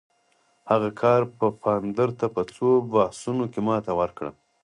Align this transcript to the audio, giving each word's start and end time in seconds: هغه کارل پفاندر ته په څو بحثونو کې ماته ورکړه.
هغه 0.69 0.89
کارل 1.01 1.29
پفاندر 1.39 2.09
ته 2.19 2.25
په 2.35 2.41
څو 2.55 2.67
بحثونو 2.91 3.45
کې 3.53 3.59
ماته 3.67 3.91
ورکړه. 3.99 4.31